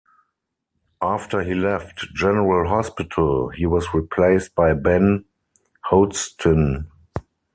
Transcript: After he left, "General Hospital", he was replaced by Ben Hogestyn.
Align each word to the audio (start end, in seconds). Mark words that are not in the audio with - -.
After 1.03 1.41
he 1.43 1.53
left, 1.53 1.99
"General 2.15 2.67
Hospital", 2.67 3.49
he 3.49 3.67
was 3.67 3.93
replaced 3.93 4.55
by 4.55 4.73
Ben 4.73 5.25
Hogestyn. 5.91 6.87